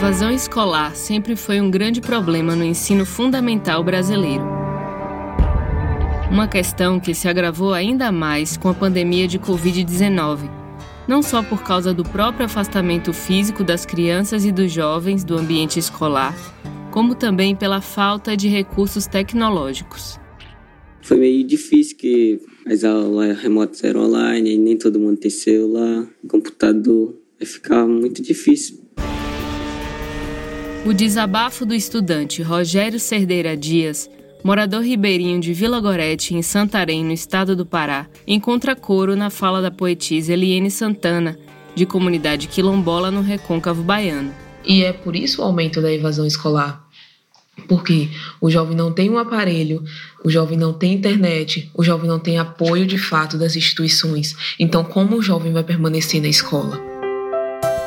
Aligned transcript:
evasão 0.00 0.30
escolar 0.30 0.96
sempre 0.96 1.36
foi 1.36 1.60
um 1.60 1.70
grande 1.70 2.00
problema 2.00 2.56
no 2.56 2.64
ensino 2.64 3.04
fundamental 3.04 3.84
brasileiro. 3.84 4.42
Uma 6.32 6.48
questão 6.48 6.98
que 6.98 7.14
se 7.14 7.28
agravou 7.28 7.74
ainda 7.74 8.10
mais 8.10 8.56
com 8.56 8.70
a 8.70 8.74
pandemia 8.74 9.28
de 9.28 9.38
Covid-19, 9.38 10.50
não 11.06 11.22
só 11.22 11.42
por 11.42 11.62
causa 11.62 11.92
do 11.92 12.02
próprio 12.02 12.46
afastamento 12.46 13.12
físico 13.12 13.62
das 13.62 13.84
crianças 13.84 14.46
e 14.46 14.50
dos 14.50 14.72
jovens 14.72 15.22
do 15.22 15.36
ambiente 15.36 15.78
escolar, 15.78 16.34
como 16.90 17.14
também 17.14 17.54
pela 17.54 17.82
falta 17.82 18.34
de 18.34 18.48
recursos 18.48 19.06
tecnológicos. 19.06 20.18
Foi 21.02 21.18
meio 21.18 21.46
difícil 21.46 21.98
que 21.98 22.40
as 22.66 22.84
aulas 22.84 23.38
remotas 23.38 23.84
eram 23.84 24.06
online 24.06 24.54
e 24.54 24.58
nem 24.58 24.78
todo 24.78 24.98
mundo 24.98 25.18
tem 25.18 25.30
celular, 25.30 26.08
computador, 26.26 27.14
ficar 27.44 27.86
muito 27.86 28.22
difícil 28.22 28.79
o 30.84 30.94
desabafo 30.94 31.66
do 31.66 31.74
estudante 31.74 32.42
Rogério 32.42 32.98
Cerdeira 32.98 33.56
Dias, 33.56 34.08
morador 34.42 34.82
ribeirinho 34.82 35.38
de 35.38 35.52
Vila 35.52 35.78
Gorete, 35.78 36.34
em 36.34 36.42
Santarém, 36.42 37.04
no 37.04 37.12
estado 37.12 37.54
do 37.54 37.66
Pará, 37.66 38.06
encontra 38.26 38.74
coro 38.74 39.14
na 39.14 39.28
fala 39.28 39.60
da 39.60 39.70
poetisa 39.70 40.32
Eliane 40.32 40.70
Santana, 40.70 41.38
de 41.74 41.84
comunidade 41.84 42.48
quilombola 42.48 43.10
no 43.10 43.20
recôncavo 43.20 43.82
baiano. 43.82 44.34
E 44.64 44.82
é 44.82 44.92
por 44.92 45.14
isso 45.14 45.42
o 45.42 45.44
aumento 45.44 45.82
da 45.82 45.92
evasão 45.92 46.26
escolar. 46.26 46.88
Porque 47.68 48.08
o 48.40 48.50
jovem 48.50 48.74
não 48.74 48.90
tem 48.90 49.10
um 49.10 49.18
aparelho, 49.18 49.84
o 50.24 50.30
jovem 50.30 50.56
não 50.56 50.72
tem 50.72 50.94
internet, 50.94 51.70
o 51.74 51.84
jovem 51.84 52.08
não 52.08 52.18
tem 52.18 52.38
apoio 52.38 52.86
de 52.86 52.96
fato 52.96 53.36
das 53.36 53.54
instituições. 53.54 54.34
Então, 54.58 54.82
como 54.82 55.16
o 55.16 55.22
jovem 55.22 55.52
vai 55.52 55.62
permanecer 55.62 56.22
na 56.22 56.28
escola? 56.28 56.80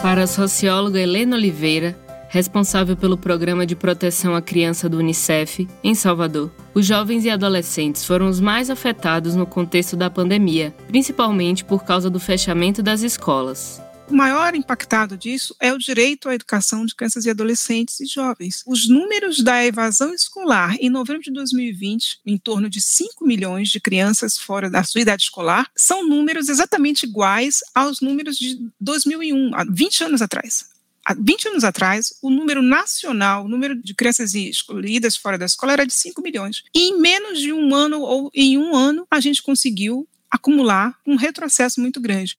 Para 0.00 0.22
a 0.22 0.26
socióloga 0.26 1.00
Helena 1.00 1.34
Oliveira, 1.34 2.05
responsável 2.28 2.96
pelo 2.96 3.16
Programa 3.16 3.66
de 3.66 3.76
Proteção 3.76 4.34
à 4.34 4.42
Criança 4.42 4.88
do 4.88 4.98
Unicef, 4.98 5.68
em 5.82 5.94
Salvador. 5.94 6.52
Os 6.74 6.86
jovens 6.86 7.24
e 7.24 7.30
adolescentes 7.30 8.04
foram 8.04 8.28
os 8.28 8.40
mais 8.40 8.70
afetados 8.70 9.34
no 9.34 9.46
contexto 9.46 9.96
da 9.96 10.10
pandemia, 10.10 10.74
principalmente 10.88 11.64
por 11.64 11.84
causa 11.84 12.10
do 12.10 12.20
fechamento 12.20 12.82
das 12.82 13.02
escolas. 13.02 13.80
O 14.08 14.14
maior 14.14 14.54
impactado 14.54 15.16
disso 15.16 15.56
é 15.58 15.72
o 15.72 15.78
direito 15.78 16.28
à 16.28 16.34
educação 16.34 16.86
de 16.86 16.94
crianças 16.94 17.24
e 17.24 17.30
adolescentes 17.30 17.98
e 17.98 18.06
jovens. 18.06 18.62
Os 18.64 18.88
números 18.88 19.42
da 19.42 19.64
evasão 19.64 20.14
escolar 20.14 20.76
em 20.78 20.88
novembro 20.88 21.22
de 21.22 21.32
2020, 21.32 22.20
em 22.24 22.38
torno 22.38 22.70
de 22.70 22.80
5 22.80 23.26
milhões 23.26 23.68
de 23.68 23.80
crianças 23.80 24.38
fora 24.38 24.70
da 24.70 24.84
sua 24.84 25.00
idade 25.00 25.24
escolar, 25.24 25.68
são 25.74 26.08
números 26.08 26.48
exatamente 26.48 27.04
iguais 27.04 27.60
aos 27.74 28.00
números 28.00 28.36
de 28.38 28.60
2001, 28.80 29.54
há 29.54 29.64
20 29.64 30.04
anos 30.04 30.22
atrás 30.22 30.75
há 31.06 31.14
20 31.14 31.48
anos 31.48 31.62
atrás, 31.62 32.12
o 32.20 32.28
número 32.28 32.60
nacional, 32.60 33.44
o 33.44 33.48
número 33.48 33.80
de 33.80 33.94
crianças 33.94 34.34
escolhidas 34.34 35.16
fora 35.16 35.38
da 35.38 35.46
escola 35.46 35.72
era 35.72 35.86
de 35.86 35.94
5 35.94 36.20
milhões. 36.20 36.64
E 36.74 36.90
em 36.90 37.00
menos 37.00 37.38
de 37.38 37.52
um 37.52 37.72
ano, 37.72 38.00
ou 38.00 38.28
em 38.34 38.58
um 38.58 38.74
ano, 38.74 39.06
a 39.08 39.20
gente 39.20 39.40
conseguiu 39.40 40.08
acumular 40.28 40.96
um 41.06 41.14
retrocesso 41.14 41.80
muito 41.80 42.00
grande. 42.00 42.36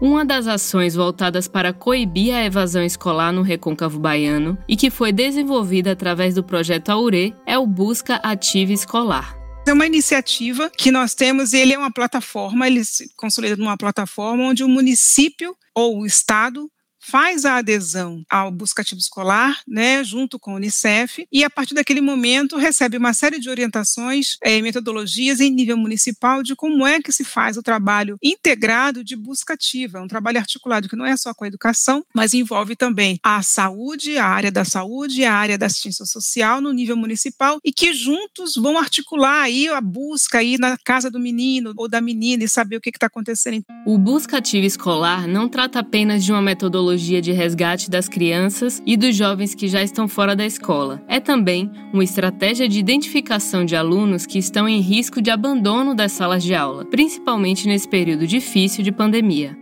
Uma 0.00 0.24
das 0.24 0.46
ações 0.46 0.94
voltadas 0.94 1.48
para 1.48 1.72
coibir 1.72 2.32
a 2.32 2.44
evasão 2.44 2.82
escolar 2.82 3.32
no 3.32 3.42
recôncavo 3.42 3.98
baiano 3.98 4.56
e 4.68 4.76
que 4.76 4.90
foi 4.90 5.12
desenvolvida 5.12 5.90
através 5.92 6.36
do 6.36 6.44
projeto 6.44 6.90
Aure 6.90 7.34
é 7.44 7.58
o 7.58 7.66
Busca 7.66 8.14
Ativa 8.16 8.72
Escolar. 8.72 9.36
É 9.66 9.72
uma 9.72 9.86
iniciativa 9.86 10.70
que 10.70 10.90
nós 10.90 11.14
temos, 11.14 11.52
ele 11.52 11.74
é 11.74 11.78
uma 11.78 11.92
plataforma, 11.92 12.66
ele 12.66 12.82
se 12.84 13.12
consolida 13.16 13.56
numa 13.56 13.76
plataforma 13.76 14.44
onde 14.44 14.64
o 14.64 14.68
município 14.68 15.54
ou 15.74 16.00
o 16.00 16.06
estado 16.06 16.70
faz 17.10 17.46
a 17.46 17.56
adesão 17.56 18.22
ao 18.28 18.50
buscativo 18.50 19.00
escolar, 19.00 19.62
né, 19.66 20.04
junto 20.04 20.38
com 20.38 20.52
o 20.52 20.56
Unicef, 20.56 21.26
e 21.32 21.42
a 21.42 21.48
partir 21.48 21.74
daquele 21.74 22.02
momento 22.02 22.56
recebe 22.56 22.98
uma 22.98 23.14
série 23.14 23.38
de 23.38 23.48
orientações 23.48 24.36
e 24.44 24.50
é, 24.50 24.62
metodologias 24.62 25.40
em 25.40 25.50
nível 25.50 25.76
municipal 25.76 26.42
de 26.42 26.54
como 26.54 26.86
é 26.86 27.00
que 27.00 27.10
se 27.10 27.24
faz 27.24 27.56
o 27.56 27.62
trabalho 27.62 28.18
integrado 28.22 29.02
de 29.02 29.16
busca 29.16 29.54
ativa, 29.54 30.02
um 30.02 30.08
trabalho 30.08 30.38
articulado 30.38 30.88
que 30.88 30.96
não 30.96 31.06
é 31.06 31.16
só 31.16 31.32
com 31.32 31.44
a 31.44 31.48
educação, 31.48 32.04
mas 32.14 32.34
envolve 32.34 32.76
também 32.76 33.18
a 33.22 33.42
saúde, 33.42 34.18
a 34.18 34.26
área 34.26 34.52
da 34.52 34.64
saúde, 34.64 35.24
a 35.24 35.34
área 35.34 35.56
da 35.56 35.66
assistência 35.66 36.04
social 36.04 36.60
no 36.60 36.72
nível 36.72 36.96
municipal 36.96 37.58
e 37.64 37.72
que 37.72 37.94
juntos 37.94 38.54
vão 38.54 38.76
articular 38.76 39.42
aí 39.42 39.66
a 39.68 39.80
busca 39.80 40.38
aí 40.38 40.58
na 40.58 40.76
casa 40.84 41.10
do 41.10 41.18
menino 41.18 41.72
ou 41.76 41.88
da 41.88 42.00
menina 42.00 42.44
e 42.44 42.48
saber 42.48 42.76
o 42.76 42.80
que 42.80 42.90
está 42.90 43.06
acontecendo. 43.06 43.64
O 43.86 43.96
busca 43.96 44.38
ativa 44.38 44.66
escolar 44.66 45.26
não 45.26 45.48
trata 45.48 45.78
apenas 45.78 46.22
de 46.22 46.32
uma 46.32 46.42
metodologia 46.42 46.97
metodologia 46.98 47.22
de 47.22 47.32
resgate 47.32 47.88
das 47.88 48.08
crianças 48.08 48.82
e 48.84 48.96
dos 48.96 49.14
jovens 49.14 49.54
que 49.54 49.68
já 49.68 49.82
estão 49.82 50.08
fora 50.08 50.34
da 50.34 50.44
escola. 50.44 51.00
É 51.06 51.20
também 51.20 51.70
uma 51.92 52.02
estratégia 52.02 52.68
de 52.68 52.78
identificação 52.78 53.64
de 53.64 53.76
alunos 53.76 54.26
que 54.26 54.38
estão 54.38 54.68
em 54.68 54.80
risco 54.80 55.22
de 55.22 55.30
abandono 55.30 55.94
das 55.94 56.12
salas 56.12 56.42
de 56.42 56.54
aula, 56.54 56.84
principalmente 56.84 57.68
nesse 57.68 57.88
período 57.88 58.26
difícil 58.26 58.82
de 58.82 58.90
pandemia 58.90 59.56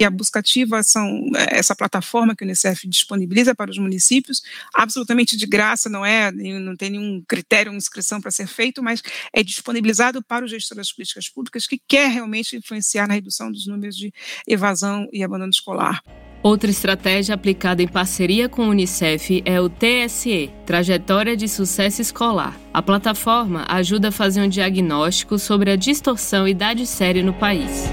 e 0.00 0.04
a 0.04 0.10
Buscativa 0.10 0.82
são 0.82 1.06
é, 1.36 1.58
essa 1.58 1.76
plataforma 1.76 2.34
que 2.34 2.42
o 2.42 2.46
Unicef 2.46 2.88
disponibiliza 2.88 3.54
para 3.54 3.70
os 3.70 3.78
municípios, 3.78 4.42
absolutamente 4.74 5.36
de 5.36 5.46
graça, 5.46 5.88
não 5.88 6.04
é, 6.04 6.32
não 6.32 6.74
tem 6.76 6.90
nenhum 6.90 7.22
critério, 7.28 7.70
uma 7.70 7.78
inscrição 7.78 8.20
para 8.20 8.30
ser 8.32 8.48
feito, 8.48 8.82
mas 8.82 9.00
é 9.32 9.44
disponibilizado 9.44 10.22
para 10.22 10.44
o 10.44 10.48
gestor 10.48 10.76
das 10.76 10.90
políticas 10.90 11.28
públicas 11.28 11.68
que 11.68 11.80
quer 11.86 12.10
realmente 12.10 12.56
influenciar 12.56 13.06
na 13.06 13.14
redução 13.14 13.50
dos 13.52 13.66
números 13.66 13.96
de 13.96 14.12
evasão 14.46 15.06
e 15.12 15.22
abandono 15.22 15.50
escolar. 15.50 16.02
Outra 16.42 16.68
estratégia 16.68 17.36
aplicada 17.36 17.84
em 17.84 17.86
parceria 17.86 18.48
com 18.48 18.66
o 18.66 18.70
Unicef 18.70 19.42
é 19.44 19.60
o 19.60 19.68
TSE 19.68 20.50
Trajetória 20.66 21.36
de 21.36 21.46
Sucesso 21.46 22.02
Escolar. 22.02 22.58
A 22.74 22.82
plataforma 22.82 23.64
ajuda 23.68 24.08
a 24.08 24.12
fazer 24.12 24.42
um 24.42 24.48
diagnóstico 24.48 25.38
sobre 25.38 25.70
a 25.70 25.76
distorção 25.76 26.48
idade 26.48 26.84
série 26.84 27.22
no 27.22 27.32
país. 27.32 27.88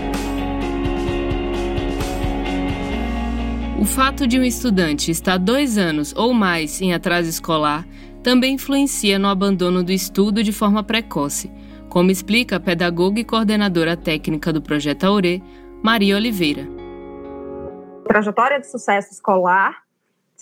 O 3.80 3.86
fato 3.86 4.26
de 4.26 4.40
um 4.40 4.44
estudante 4.44 5.12
estar 5.12 5.38
dois 5.38 5.78
anos 5.78 6.12
ou 6.18 6.34
mais 6.34 6.82
em 6.82 6.92
atraso 6.92 7.30
escolar 7.30 7.88
também 8.24 8.56
influencia 8.56 9.20
no 9.20 9.28
abandono 9.28 9.84
do 9.84 9.92
estudo 9.92 10.44
de 10.44 10.52
forma 10.52 10.84
precoce, 10.84 11.52
como 11.88 12.10
explica 12.10 12.56
a 12.56 12.60
pedagoga 12.60 13.20
e 13.20 13.24
coordenadora 13.24 13.96
técnica 13.96 14.52
do 14.52 14.62
projeto 14.62 15.04
Aure, 15.04 15.42
Maria 15.84 16.16
Oliveira 16.16 16.79
trajetória 18.10 18.60
de 18.60 18.66
sucesso 18.66 19.14
escolar, 19.14 19.84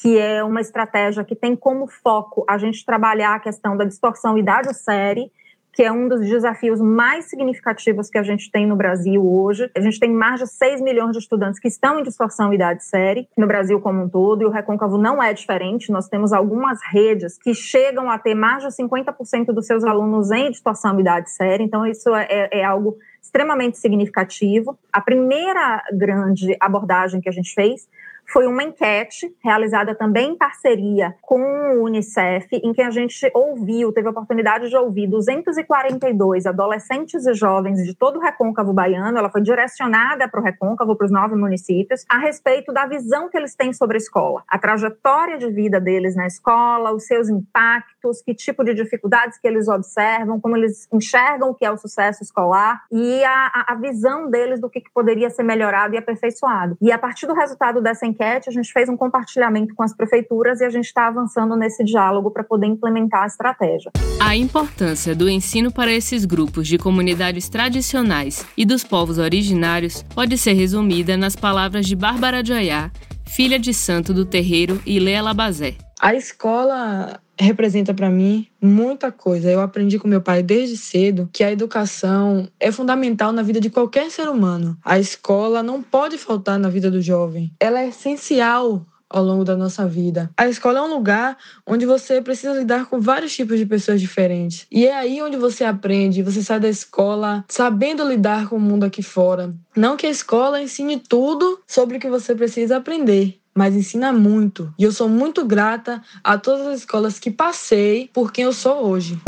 que 0.02 0.18
é 0.18 0.42
uma 0.42 0.62
estratégia 0.62 1.26
que 1.26 1.36
tem 1.36 1.54
como 1.54 1.86
foco 1.86 2.46
a 2.48 2.58
gente 2.58 2.86
trabalhar 2.86 3.36
a 3.36 3.40
questão 3.40 3.76
da 3.76 3.84
distorção 3.84 4.38
idade-série, 4.38 5.30
que 5.78 5.84
é 5.84 5.92
um 5.92 6.08
dos 6.08 6.22
desafios 6.22 6.82
mais 6.82 7.26
significativos 7.26 8.10
que 8.10 8.18
a 8.18 8.24
gente 8.24 8.50
tem 8.50 8.66
no 8.66 8.76
Brasil 8.76 9.24
hoje. 9.24 9.70
A 9.78 9.80
gente 9.80 10.00
tem 10.00 10.12
mais 10.12 10.40
de 10.40 10.48
6 10.48 10.82
milhões 10.82 11.12
de 11.12 11.20
estudantes 11.20 11.60
que 11.60 11.68
estão 11.68 12.00
em 12.00 12.04
distorção 12.04 12.52
idade-série 12.52 13.30
no 13.38 13.46
Brasil 13.46 13.80
como 13.80 14.02
um 14.02 14.10
todo, 14.10 14.42
e 14.42 14.46
o 14.46 14.50
Recôncavo 14.50 14.98
não 14.98 15.22
é 15.22 15.32
diferente. 15.34 15.92
Nós 15.92 16.08
temos 16.08 16.34
algumas 16.34 16.80
redes 16.84 17.38
que 17.38 17.54
chegam 17.54 18.10
a 18.10 18.18
ter 18.18 18.34
mais 18.34 18.64
de 18.64 18.70
50% 18.70 19.54
dos 19.54 19.68
seus 19.68 19.84
alunos 19.84 20.32
em 20.32 20.50
distorção 20.50 21.00
idade-série, 21.00 21.64
então 21.64 21.86
isso 21.86 22.10
é, 22.16 22.26
é, 22.28 22.60
é 22.62 22.64
algo 22.64 22.98
extremamente 23.22 23.78
significativo. 23.78 24.80
A 24.92 25.00
primeira 25.00 25.84
grande 25.94 26.58
abordagem 26.60 27.22
que 27.22 27.30
a 27.30 27.32
gente 27.32 27.54
fez 27.54 27.88
foi 28.30 28.46
uma 28.46 28.64
enquete 28.64 29.34
realizada 29.44 29.96
também 29.96 30.32
em 30.32 30.38
parceria 30.38 31.16
com 31.22 31.40
o 31.40 31.84
Unicef, 31.86 32.48
em 32.52 32.74
que 32.74 32.82
a 32.82 32.90
gente 32.90 33.32
ouviu, 33.34 33.92
teve 33.92 34.08
a 34.08 34.12
oportunidade 34.12 34.70
de 34.70 34.76
ouvir 34.76 35.08
242 35.08 36.46
adolescentes 36.46 37.26
e 37.26 37.34
jovens 37.34 37.84
de 37.84 37.96
todo 37.96 38.18
o 38.18 38.22
recôncavo 38.22 38.74
baiano, 38.74 39.18
ela 39.18 39.30
foi 39.30 39.42
direcionada 39.42 40.28
para 40.28 40.40
o 40.40 40.44
recôncavo, 40.44 40.96
para 40.96 41.06
os 41.06 41.12
nove 41.12 41.36
municípios, 41.36 42.06
a 42.10 42.18
respeito 42.18 42.74
da 42.74 42.86
visão 42.86 43.30
que 43.30 43.38
eles 43.38 43.56
têm 43.56 43.72
sobre 43.72 43.98
a 43.98 44.00
escola, 44.00 44.44
a 44.48 44.60
trajetória 44.60 45.38
de 45.38 45.50
vida 45.50 45.80
deles 45.80 46.16
na 46.16 46.28
escola, 46.28 46.92
os 46.92 47.06
seus 47.06 47.30
impactos, 47.30 48.22
que 48.22 48.34
tipo 48.34 48.64
de 48.64 48.74
dificuldades 48.74 49.40
que 49.40 49.48
eles 49.48 49.68
observam, 49.68 50.40
como 50.40 50.58
eles 50.58 50.88
enxergam 50.92 51.50
o 51.50 51.56
que 51.56 51.66
é 51.66 51.72
o 51.72 51.78
sucesso 51.78 52.24
escolar 52.24 52.84
e 52.92 53.24
a, 53.24 53.66
a 53.70 53.76
visão 53.76 54.30
deles 54.30 54.60
do 54.60 54.70
que, 54.70 54.82
que 54.82 54.92
poderia 54.92 55.30
ser 55.30 55.44
melhorado 55.44 55.96
e 55.96 55.98
aperfeiçoado. 55.98 56.78
E 56.82 56.92
a 56.92 56.98
partir 56.98 57.26
do 57.26 57.34
resultado 57.34 57.82
dessa 57.82 58.06
enquete, 58.06 58.17
enquete, 58.18 58.50
a 58.50 58.52
gente 58.52 58.72
fez 58.74 58.90
um 58.90 58.98
compartilhamento 58.98 59.76
com 59.76 59.84
as 59.84 59.96
prefeituras 59.96 60.60
e 60.60 60.66
a 60.66 60.70
gente 60.70 60.86
está 60.86 61.08
avançando 61.08 61.56
nesse 61.56 61.84
diálogo 61.84 62.32
para 62.32 62.44
poder 62.44 62.66
implementar 62.66 63.24
a 63.24 63.28
estratégia. 63.28 63.92
A 64.20 64.36
importância 64.36 65.16
do 65.16 65.30
ensino 65.30 65.72
para 65.72 65.92
esses 65.92 66.26
grupos 66.26 66.68
de 66.68 66.78
comunidades 66.78 67.48
tradicionais 67.48 68.46
e 68.58 68.66
dos 68.66 68.84
povos 68.84 69.20
originários 69.20 70.04
pode 70.16 70.38
ser 70.38 70.54
resumida 70.54 71.16
nas 71.16 71.36
palavras 71.36 71.86
de 71.86 71.96
Bárbara 71.96 72.44
Joiá, 72.44 72.90
filha 73.26 73.60
de 73.60 73.74
santo 73.74 74.14
do 74.14 74.26
terreiro 74.26 74.82
Ilê 74.86 75.22
Labazé. 75.22 75.87
A 76.00 76.14
escola 76.14 77.20
representa 77.40 77.94
para 77.94 78.10
mim 78.10 78.48
muita 78.62 79.12
coisa. 79.12 79.50
Eu 79.50 79.62
aprendi 79.62 79.98
com 79.98 80.08
meu 80.08 80.22
pai 80.22 80.44
desde 80.44 80.78
cedo 80.78 81.30
que 81.34 81.44
a 81.44 81.52
educação 81.52 82.48
é 82.60 82.72
fundamental 82.72 83.32
na 83.32 83.42
vida 83.42 83.60
de 83.60 83.70
qualquer 83.70 84.10
ser 84.12 84.30
humano. 84.30 84.78
A 84.84 85.00
escola 85.00 85.64
não 85.64 85.82
pode 85.82 86.18
faltar 86.18 86.60
na 86.60 86.70
vida 86.70 86.90
do 86.92 87.02
jovem. 87.02 87.52
Ela 87.60 87.82
é 87.82 87.90
essencial 87.90 88.86
ao 89.10 89.24
longo 89.24 89.44
da 89.44 89.56
nossa 89.56 89.88
vida. 89.88 90.30
A 90.38 90.48
escola 90.48 90.80
é 90.80 90.82
um 90.82 90.94
lugar 90.94 91.38
onde 91.66 91.86
você 91.86 92.22
precisa 92.22 92.54
lidar 92.54 92.88
com 92.88 93.00
vários 93.00 93.36
tipos 93.36 93.58
de 93.58 93.66
pessoas 93.66 94.02
diferentes. 94.02 94.68
E 94.72 94.86
é 94.86 94.96
aí 94.96 95.22
onde 95.22 95.38
você 95.38 95.64
aprende, 95.64 96.24
você 96.24 96.44
sai 96.44 96.60
da 96.60 96.70
escola 96.70 97.46
sabendo 97.48 98.08
lidar 98.08 98.50
com 98.50 98.58
o 98.58 98.60
mundo 98.60 98.84
aqui 98.84 99.02
fora. 99.02 99.54
Não 99.76 99.96
que 99.96 100.06
a 100.06 100.12
escola 100.12 100.62
ensine 100.62 101.00
tudo 101.00 101.60
sobre 101.66 101.98
o 101.98 102.00
que 102.00 102.10
você 102.10 102.36
precisa 102.36 102.78
aprender, 102.78 103.40
mas 103.58 103.76
ensina 103.76 104.14
muito. 104.14 104.72
E 104.78 104.84
eu 104.84 104.92
sou 104.92 105.10
muito 105.10 105.44
grata 105.44 106.00
a 106.24 106.38
todas 106.38 106.68
as 106.68 106.80
escolas 106.82 107.18
que 107.18 107.32
passei 107.32 108.08
por 108.14 108.32
quem 108.32 108.44
eu 108.44 108.54
sou 108.54 108.86
hoje. 108.86 109.20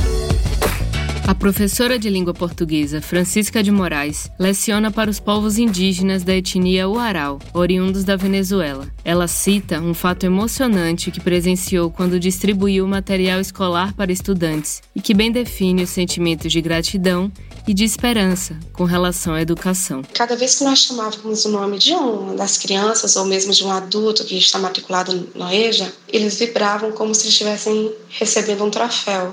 A 1.29 1.35
professora 1.35 1.99
de 1.99 2.09
língua 2.09 2.33
portuguesa 2.33 3.03
Francisca 3.03 3.61
de 3.61 3.69
Moraes 3.69 4.31
leciona 4.39 4.89
para 4.89 5.11
os 5.11 5.19
povos 5.19 5.59
indígenas 5.59 6.23
da 6.23 6.33
etnia 6.33 6.89
Uarau, 6.89 7.37
oriundos 7.53 8.03
da 8.03 8.15
Venezuela. 8.15 8.87
Ela 9.05 9.27
cita 9.27 9.79
um 9.79 9.93
fato 9.93 10.25
emocionante 10.25 11.11
que 11.11 11.21
presenciou 11.21 11.91
quando 11.91 12.19
distribuiu 12.19 12.87
material 12.87 13.39
escolar 13.39 13.93
para 13.93 14.11
estudantes 14.11 14.81
e 14.95 15.01
que 15.01 15.13
bem 15.13 15.31
define 15.31 15.83
os 15.83 15.91
sentimentos 15.91 16.51
de 16.51 16.61
gratidão 16.61 17.31
e 17.67 17.75
de 17.75 17.83
esperança 17.83 18.57
com 18.73 18.85
relação 18.85 19.35
à 19.35 19.41
educação. 19.43 20.01
Cada 20.11 20.35
vez 20.35 20.55
que 20.55 20.63
nós 20.63 20.79
chamávamos 20.79 21.45
o 21.45 21.49
nome 21.49 21.77
de 21.77 21.93
uma 21.93 22.33
das 22.33 22.57
crianças 22.57 23.15
ou 23.15 23.25
mesmo 23.25 23.53
de 23.53 23.63
um 23.63 23.71
adulto 23.71 24.25
que 24.25 24.35
está 24.35 24.57
matriculado 24.57 25.29
no 25.35 25.47
EJA, 25.47 25.93
eles 26.11 26.39
vibravam 26.39 26.91
como 26.91 27.13
se 27.13 27.27
estivessem 27.27 27.91
recebendo 28.09 28.63
um 28.63 28.71
troféu. 28.71 29.31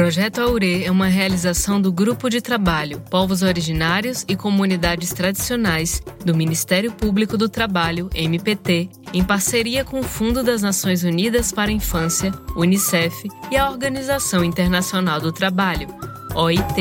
Projeto 0.00 0.40
Aurê 0.40 0.84
é 0.84 0.90
uma 0.90 1.08
realização 1.08 1.78
do 1.78 1.92
Grupo 1.92 2.30
de 2.30 2.40
Trabalho 2.40 3.00
Povos 3.10 3.42
Originários 3.42 4.24
e 4.26 4.34
Comunidades 4.34 5.12
Tradicionais 5.12 6.02
do 6.24 6.34
Ministério 6.34 6.90
Público 6.90 7.36
do 7.36 7.50
Trabalho, 7.50 8.08
MPT, 8.14 8.88
em 9.12 9.22
parceria 9.22 9.84
com 9.84 10.00
o 10.00 10.02
Fundo 10.02 10.42
das 10.42 10.62
Nações 10.62 11.04
Unidas 11.04 11.52
para 11.52 11.68
a 11.68 11.74
Infância, 11.74 12.32
Unicef 12.56 13.28
e 13.50 13.58
a 13.58 13.68
Organização 13.68 14.42
Internacional 14.42 15.20
do 15.20 15.30
Trabalho, 15.30 15.86
OIT. 16.34 16.80